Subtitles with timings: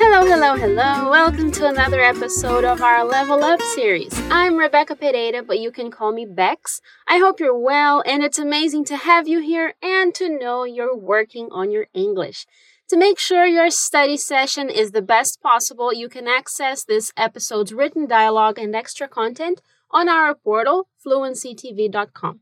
[0.00, 1.08] Hello, hello, hello.
[1.08, 4.12] Welcome to another episode of our Level Up series.
[4.28, 6.80] I'm Rebecca Pereira, but you can call me Bex.
[7.06, 10.96] I hope you're well, and it's amazing to have you here and to know you're
[10.96, 12.44] working on your English.
[12.88, 17.72] To make sure your study session is the best possible, you can access this episode's
[17.72, 19.60] written dialogue and extra content
[19.92, 22.40] on our portal, fluencytv.com.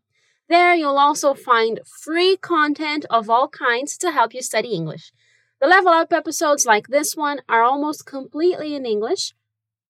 [0.53, 5.11] There, you'll also find free content of all kinds to help you study English.
[5.63, 9.32] The Level Up episodes, like this one, are almost completely in English,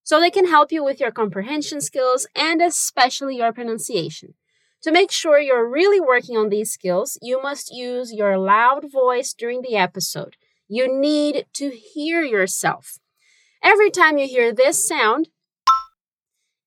[0.04, 4.34] so they can help you with your comprehension skills and especially your pronunciation.
[4.84, 9.34] To make sure you're really working on these skills, you must use your loud voice
[9.34, 10.36] during the episode.
[10.68, 13.00] You need to hear yourself.
[13.64, 15.28] Every time you hear this sound,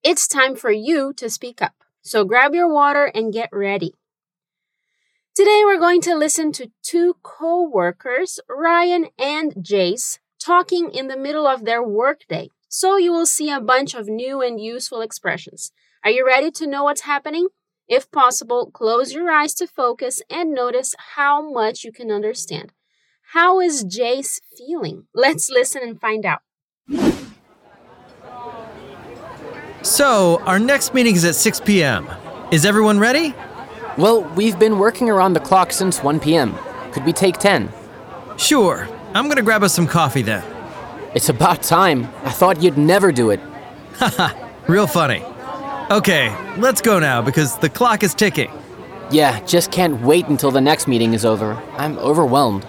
[0.04, 1.85] it's time for you to speak up.
[2.06, 3.96] So grab your water and get ready.
[5.36, 11.48] Today we're going to listen to two co-workers, Ryan and Jace, talking in the middle
[11.48, 12.52] of their workday.
[12.70, 15.72] So you will see a bunch of new and useful expressions.
[16.04, 17.48] Are you ready to know what's happening?
[17.88, 22.72] If possible, close your eyes to focus and notice how much you can understand.
[23.34, 25.08] How is Jace feeling?
[25.16, 26.42] Let's listen and find out.
[29.86, 32.10] So, our next meeting is at 6 p.m.
[32.52, 33.36] Is everyone ready?
[34.00, 36.56] Well, we've been working around the clock since 1 p.m.
[36.92, 37.72] Could we take 10?
[38.36, 38.90] Sure.
[39.14, 40.44] I'm gonna grab us some coffee then.
[41.14, 42.06] It's about time.
[42.24, 43.40] I thought you'd never do it.
[43.98, 44.34] Haha,
[44.68, 45.24] real funny.
[45.92, 48.52] Okay, let's go now because the clock is ticking.
[49.12, 51.54] Yeah, just can't wait until the next meeting is over.
[51.78, 52.66] I'm overwhelmed.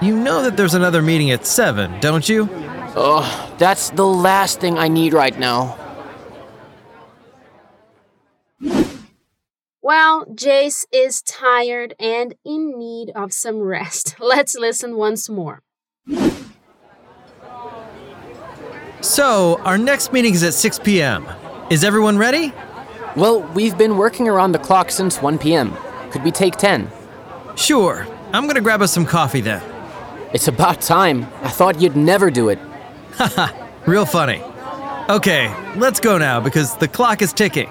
[0.00, 2.48] You know that there's another meeting at 7, don't you?
[2.94, 5.76] Oh, that's the last thing I need right now.
[9.84, 14.14] Well, Jace is tired and in need of some rest.
[14.20, 15.60] Let's listen once more.
[19.00, 21.26] So, our next meeting is at 6 p.m.
[21.68, 22.52] Is everyone ready?
[23.16, 25.76] Well, we've been working around the clock since 1 p.m.
[26.12, 26.88] Could we take 10?
[27.56, 28.06] Sure.
[28.32, 29.60] I'm gonna grab us some coffee then.
[30.32, 31.24] It's about time.
[31.42, 32.60] I thought you'd never do it.
[33.14, 33.48] Haha,
[33.86, 34.40] real funny.
[35.08, 37.68] Okay, let's go now because the clock is ticking.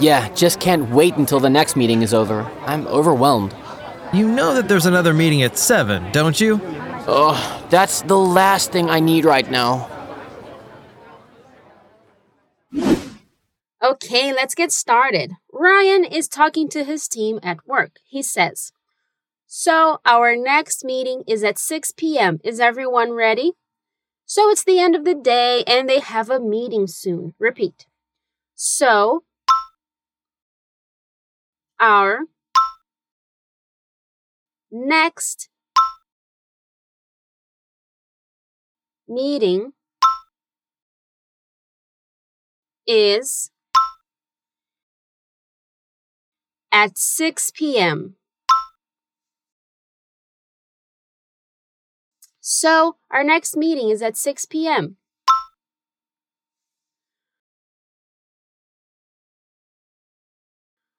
[0.00, 2.42] Yeah, just can't wait until the next meeting is over.
[2.66, 3.54] I'm overwhelmed.
[4.12, 6.60] You know that there's another meeting at 7, don't you?
[7.08, 9.88] Oh, that's the last thing I need right now.
[13.82, 15.32] Okay, let's get started.
[15.52, 17.96] Ryan is talking to his team at work.
[18.04, 18.70] He says,
[19.46, 22.38] So, our next meeting is at 6 p.m.
[22.44, 23.54] Is everyone ready?
[24.24, 27.34] So, it's the end of the day and they have a meeting soon.
[27.40, 27.86] Repeat.
[28.54, 29.24] So,
[31.82, 32.20] our
[34.70, 35.48] next
[39.08, 39.72] meeting
[42.86, 43.50] is
[46.70, 48.14] at 6 p.m.
[52.40, 54.98] So, our next meeting is at 6 p.m.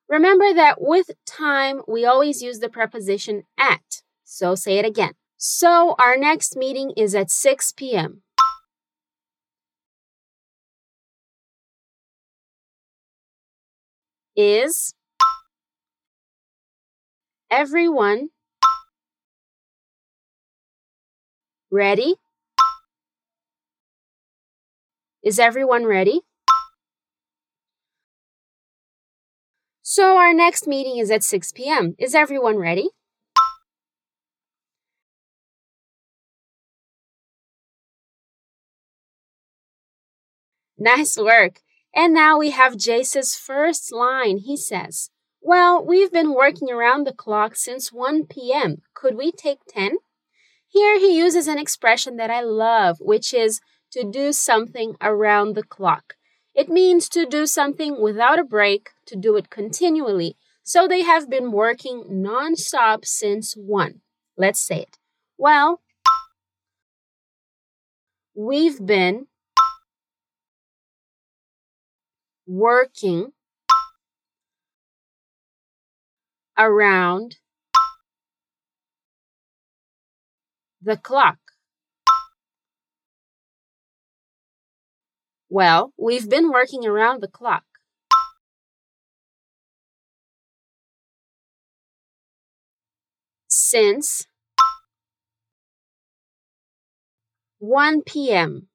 [0.10, 4.04] Remember that with time, we always use the preposition at.
[4.24, 5.14] So, say it again.
[5.38, 8.22] So, our next meeting is at 6 p.m.
[14.36, 14.94] Is
[17.50, 18.30] everyone
[21.72, 22.16] ready?
[25.24, 26.22] Is everyone ready?
[29.96, 31.94] So, our next meeting is at 6 p.m.
[32.00, 32.90] Is everyone ready?
[40.80, 41.60] Nice work.
[41.96, 44.40] And now we have Jace's first line.
[44.40, 48.78] He says, Well, we've been working around the clock since 1 p.m.
[48.96, 49.98] Could we take 10?
[50.70, 53.62] Here he uses an expression that I love, which is
[53.92, 56.16] to do something around the clock.
[56.56, 60.38] It means to do something without a break, to do it continually.
[60.64, 64.02] So they have been working non-stop since 1.
[64.38, 64.98] Let's say it.
[65.38, 65.82] Well,
[68.36, 69.28] we've been
[72.46, 73.32] working
[76.58, 77.38] around
[80.82, 81.43] the clock.
[85.54, 87.64] Well, we've been working around the clock.
[93.48, 94.26] since
[97.60, 98.68] 1 p.m.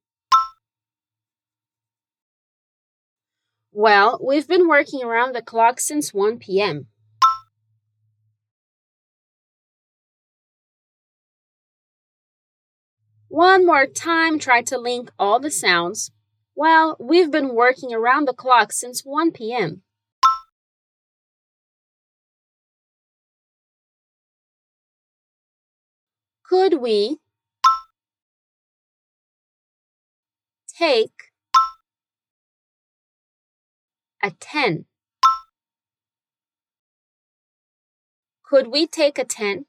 [3.73, 6.87] Well, we've been working around the clock since 1 p.m.
[13.27, 16.13] One more time, try to link all the sounds.
[16.59, 19.83] Well, we've been working around the clock since 1 p.m.
[26.43, 27.19] Could we
[30.77, 31.31] take
[34.21, 34.87] a 10?
[38.43, 39.68] Could we take a 10?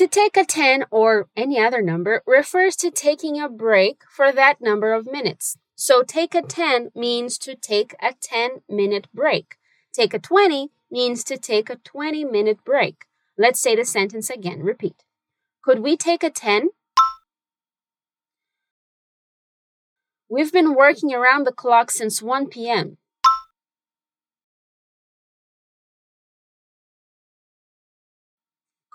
[0.00, 4.58] To take a 10 or any other number refers to taking a break for that
[4.58, 5.58] number of minutes.
[5.74, 9.56] So take a 10 means to take a 10 minute break.
[9.92, 13.04] Take a 20 means to take a 20 minute break.
[13.36, 14.60] Let's say the sentence again.
[14.60, 15.04] Repeat.
[15.62, 16.70] Could we take a 10?
[20.30, 22.96] We've been working around the clock since 1 p.m.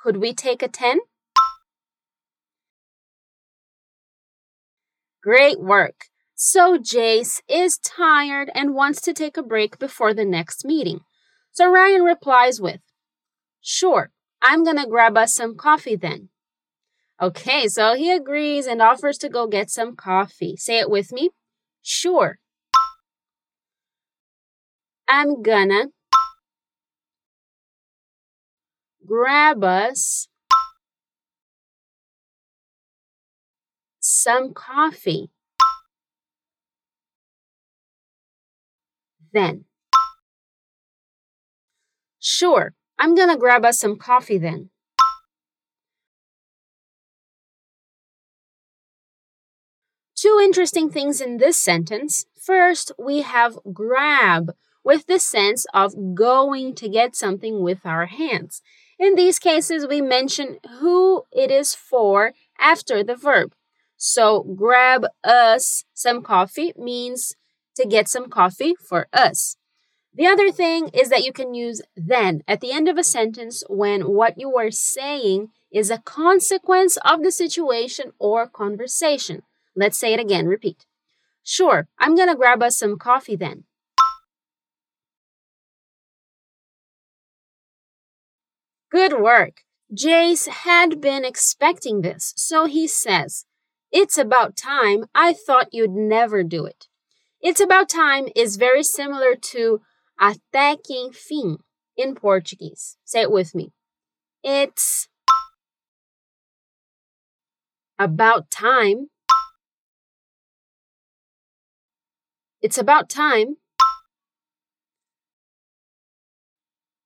[0.05, 0.99] Could we take a 10?
[5.23, 6.05] Great work.
[6.35, 10.99] So Jace is tired and wants to take a break before the next meeting.
[11.53, 12.81] So Ryan replies with,
[13.61, 14.11] Sure,
[14.43, 16.29] I'm gonna grab us some coffee then.
[17.19, 20.55] Okay, so he agrees and offers to go get some coffee.
[20.55, 21.31] Say it with me.
[21.81, 22.37] Sure.
[25.07, 25.85] I'm gonna
[29.05, 30.27] grab us
[33.99, 35.29] some coffee.
[39.33, 39.65] Then.
[42.19, 44.69] Sure, I'm gonna grab us some coffee then.
[50.15, 52.25] Two interesting things in this sentence.
[52.39, 58.61] First, we have grab with the sense of going to get something with our hands.
[58.99, 63.53] In these cases, we mention who it is for after the verb.
[63.97, 67.35] So, grab us some coffee means
[67.75, 69.57] to get some coffee for us.
[70.13, 73.63] The other thing is that you can use then at the end of a sentence
[73.69, 79.43] when what you are saying is a consequence of the situation or conversation.
[79.75, 80.47] Let's say it again.
[80.47, 80.85] Repeat.
[81.43, 83.65] Sure, I'm gonna grab us some coffee then.
[88.95, 89.63] Good work.
[89.93, 93.43] Jace had been expecting this, so he says,
[93.91, 95.03] It's about time.
[95.13, 96.87] I thought you'd never do it.
[97.41, 99.81] It's about time is very similar to
[100.17, 101.57] até que enfim
[101.97, 102.95] in Portuguese.
[103.03, 103.73] Say it with me.
[104.45, 105.09] It's
[107.99, 109.09] about time.
[112.61, 113.57] It's about time.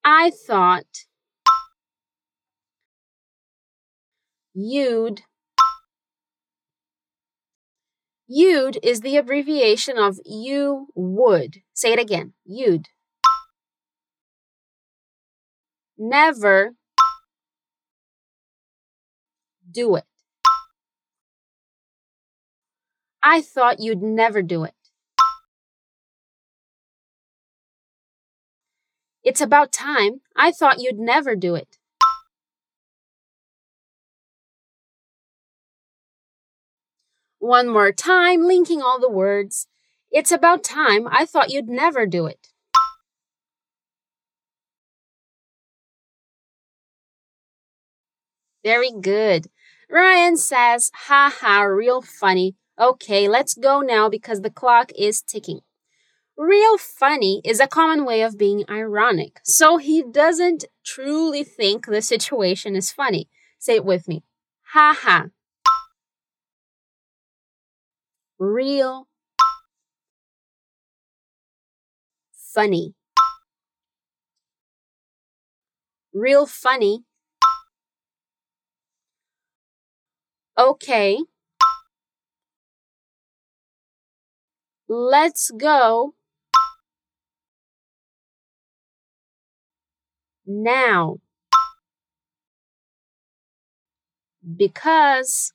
[0.05, 1.08] I thought
[4.59, 5.21] you'd
[8.31, 11.63] You'd is the abbreviation of you would.
[11.73, 12.33] Say it again.
[12.45, 12.85] You'd.
[15.97, 16.75] Never
[19.69, 20.03] do it.
[23.23, 24.75] I thought you'd never do it.
[29.23, 30.21] It's about time.
[30.35, 31.78] I thought you'd never do it.
[37.39, 39.67] One more time, linking all the words.
[40.11, 41.07] It's about time.
[41.09, 42.49] I thought you'd never do it.
[48.63, 49.47] Very good.
[49.89, 52.55] Ryan says, "Ha ha, real funny.
[52.77, 55.61] Okay, let's go now because the clock is ticking.
[56.37, 62.01] Real funny is a common way of being ironic, so he doesn't truly think the
[62.01, 63.29] situation is funny.
[63.59, 64.23] Say it with me.
[64.73, 65.27] Haha.
[68.39, 69.07] Real
[72.33, 72.95] funny.
[76.13, 77.03] Real funny
[80.59, 81.17] Okay.
[84.89, 86.15] Let's go.
[90.45, 91.19] Now.
[94.57, 95.53] Because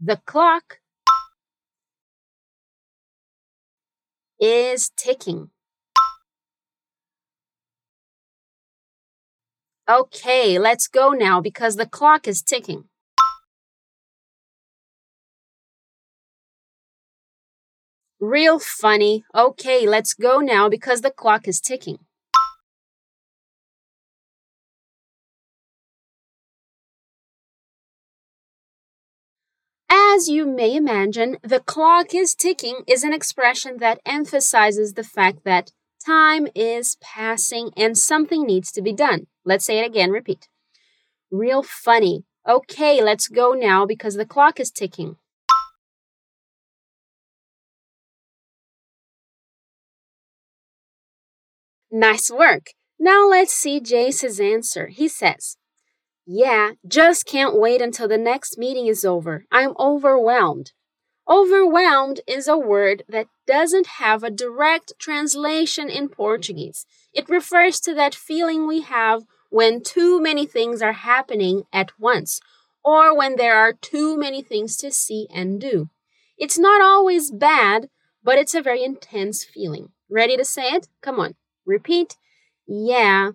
[0.00, 0.80] the clock
[4.40, 5.50] is ticking.
[9.88, 12.84] Okay, let's go now because the clock is ticking.
[18.18, 19.24] Real funny.
[19.34, 21.98] Okay, let's go now because the clock is ticking.
[30.14, 35.42] As you may imagine, the clock is ticking is an expression that emphasizes the fact
[35.42, 35.72] that
[36.06, 39.26] time is passing and something needs to be done.
[39.44, 40.46] Let's say it again, repeat.
[41.32, 42.22] Real funny.
[42.48, 45.16] Okay, let's go now because the clock is ticking.
[51.90, 52.68] Nice work.
[53.00, 54.86] Now let's see Jace's answer.
[54.86, 55.56] He says,
[56.26, 59.44] Yeah, just can't wait until the next meeting is over.
[59.52, 60.72] I'm overwhelmed.
[61.28, 66.86] Overwhelmed is a word that doesn't have a direct translation in Portuguese.
[67.12, 72.40] It refers to that feeling we have when too many things are happening at once,
[72.84, 75.88] or when there are too many things to see and do.
[76.36, 77.88] It's not always bad,
[78.22, 79.90] but it's a very intense feeling.
[80.10, 80.88] Ready to say it?
[81.00, 81.34] Come on.
[81.64, 82.16] Repeat.
[82.66, 83.30] Yeah.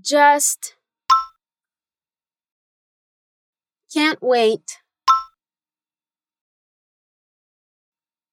[0.00, 0.74] Just
[3.92, 4.78] can't wait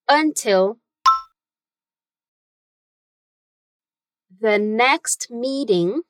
[0.08, 0.78] until
[4.40, 6.02] the next meeting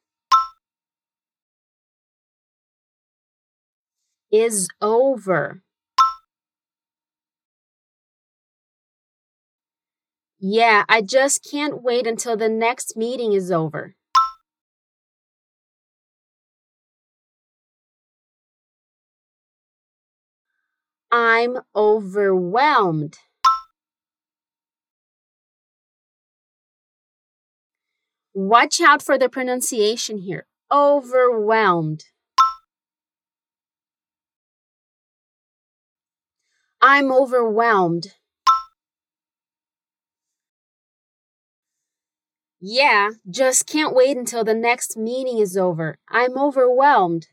[4.30, 5.62] is over.
[10.38, 13.94] Yeah, I just can't wait until the next meeting is over.
[21.10, 23.18] I'm overwhelmed.
[28.34, 30.46] Watch out for the pronunciation here.
[30.70, 32.04] Overwhelmed.
[36.82, 38.08] I'm overwhelmed.
[42.60, 45.98] Yeah, just can't wait until the next meeting is over.
[46.08, 47.28] I'm overwhelmed.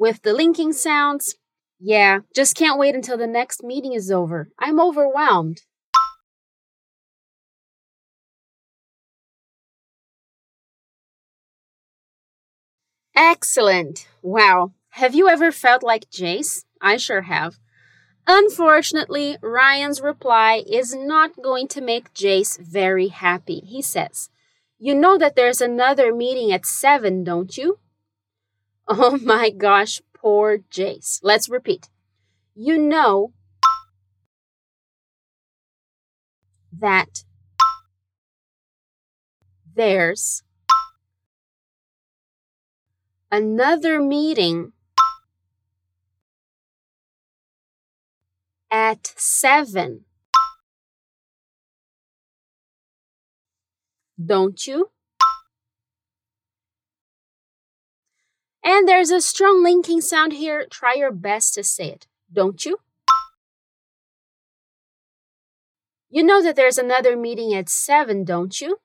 [0.00, 1.34] With the linking sounds,
[1.78, 4.48] yeah, just can't wait until the next meeting is over.
[4.58, 5.60] I'm overwhelmed.
[13.14, 14.08] Excellent.
[14.22, 14.72] Wow.
[14.92, 16.64] Have you ever felt like Jace?
[16.80, 17.58] I sure have.
[18.26, 23.60] Unfortunately, Ryan's reply is not going to make Jace very happy.
[23.66, 24.30] He says,
[24.78, 27.80] You know that there's another meeting at 7, don't you?
[28.92, 31.20] Oh my gosh, poor Jace.
[31.22, 31.88] Let's repeat.
[32.54, 33.32] You know
[36.78, 37.24] that
[39.74, 40.42] there's
[43.32, 44.72] another meeting
[48.72, 50.04] at 7.
[54.24, 54.90] Don't you?
[58.62, 60.66] And there's a strong linking sound here.
[60.70, 62.06] Try your best to say it.
[62.32, 62.78] Don't you?
[66.10, 68.78] You know that there's another meeting at 7, don't you?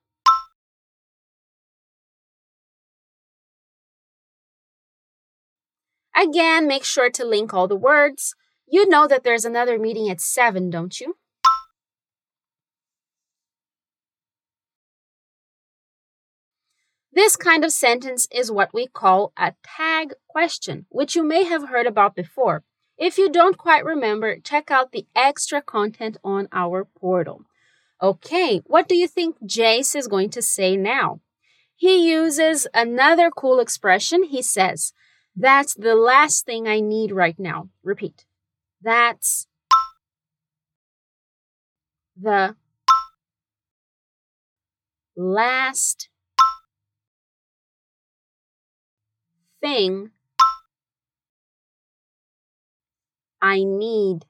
[6.15, 8.35] Again, make sure to link all the words.
[8.67, 11.17] You know that there's another meeting at 7, don't you?
[17.15, 21.69] This kind of sentence is what we call a tag question, which you may have
[21.69, 22.65] heard about before.
[22.97, 27.43] If you don't quite remember, check out the extra content on our portal.
[28.01, 31.21] Okay, what do you think Jace is going to say now?
[31.77, 34.23] He uses another cool expression.
[34.23, 34.91] He says,
[35.37, 37.69] That's the last thing I need right now.
[37.81, 38.25] Repeat.
[38.81, 39.47] That's
[42.21, 42.57] the
[45.15, 46.09] last
[49.65, 50.11] thing
[53.41, 54.25] I need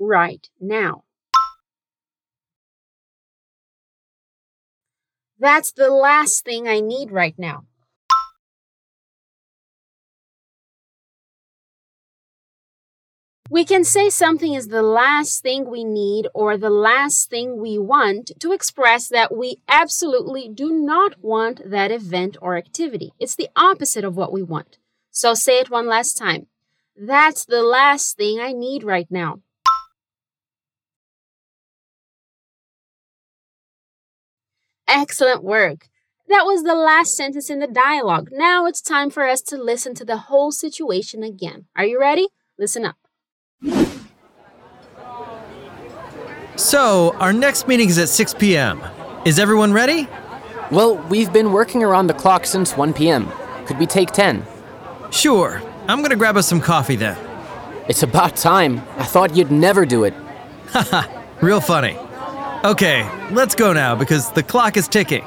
[0.00, 1.04] right now.
[5.38, 7.66] That's the last thing I need right now.
[13.52, 17.76] We can say something is the last thing we need or the last thing we
[17.76, 23.12] want to express that we absolutely do not want that event or activity.
[23.20, 24.78] It's the opposite of what we want.
[25.10, 26.46] So say it one last time.
[26.96, 29.40] That's the last thing I need right now.
[34.88, 35.88] Excellent work.
[36.26, 38.30] That was the last sentence in the dialogue.
[38.32, 41.66] Now it's time for us to listen to the whole situation again.
[41.76, 42.28] Are you ready?
[42.58, 43.01] Listen up.
[46.56, 48.80] So, our next meeting is at 6 p.m.
[49.24, 50.08] Is everyone ready?
[50.70, 53.28] Well, we've been working around the clock since 1 p.m.
[53.66, 54.44] Could we take 10?
[55.10, 55.62] Sure.
[55.88, 57.16] I'm gonna grab us some coffee then.
[57.88, 58.78] It's about time.
[58.96, 60.14] I thought you'd never do it.
[60.68, 61.96] Haha, real funny.
[62.64, 65.24] Okay, let's go now because the clock is ticking.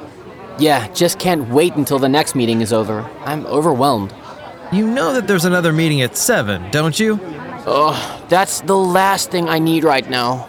[0.58, 3.02] Yeah, just can't wait until the next meeting is over.
[3.24, 4.14] I'm overwhelmed.
[4.72, 7.20] You know that there's another meeting at 7, don't you?
[7.68, 10.48] Oh, that's the last thing I need right now.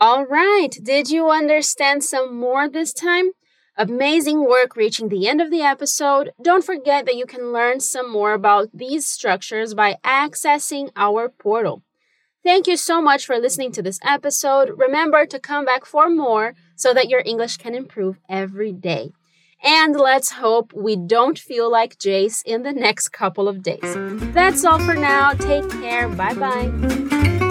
[0.00, 3.30] All right, did you understand some more this time?
[3.76, 6.32] Amazing work reaching the end of the episode.
[6.42, 11.82] Don't forget that you can learn some more about these structures by accessing our portal.
[12.44, 14.72] Thank you so much for listening to this episode.
[14.76, 19.12] Remember to come back for more so that your English can improve every day.
[19.62, 23.96] And let's hope we don't feel like Jace in the next couple of days.
[24.32, 25.32] That's all for now.
[25.32, 26.08] Take care.
[26.08, 27.47] Bye bye.